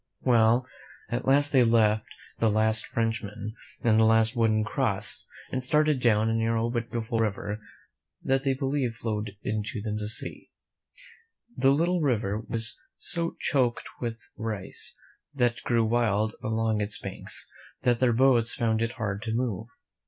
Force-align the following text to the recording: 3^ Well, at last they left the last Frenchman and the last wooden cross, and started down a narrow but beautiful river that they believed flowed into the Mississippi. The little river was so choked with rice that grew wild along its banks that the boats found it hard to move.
3^ 0.23 0.31
Well, 0.31 0.67
at 1.09 1.27
last 1.27 1.51
they 1.51 1.63
left 1.63 2.07
the 2.39 2.49
last 2.49 2.87
Frenchman 2.87 3.53
and 3.83 3.99
the 3.99 4.03
last 4.03 4.35
wooden 4.35 4.63
cross, 4.63 5.27
and 5.51 5.63
started 5.63 5.99
down 6.01 6.27
a 6.27 6.33
narrow 6.33 6.71
but 6.71 6.89
beautiful 6.89 7.19
river 7.19 7.59
that 8.23 8.43
they 8.43 8.55
believed 8.55 8.95
flowed 8.95 9.35
into 9.43 9.79
the 9.79 9.91
Mississippi. 9.91 10.49
The 11.55 11.69
little 11.69 12.01
river 12.01 12.39
was 12.39 12.79
so 12.97 13.35
choked 13.39 13.87
with 13.99 14.27
rice 14.37 14.95
that 15.35 15.61
grew 15.61 15.85
wild 15.85 16.33
along 16.41 16.81
its 16.81 16.97
banks 16.99 17.47
that 17.83 17.99
the 17.99 18.11
boats 18.11 18.55
found 18.55 18.81
it 18.81 18.93
hard 18.93 19.21
to 19.21 19.35
move. 19.35 19.67